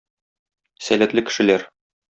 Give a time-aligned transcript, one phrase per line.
[0.87, 1.71] Сәләтле кешеләр